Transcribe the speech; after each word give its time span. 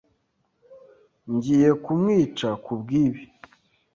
Ngiye 1.33 1.69
kumwica 1.83 2.49
kubwibi! 2.63 3.23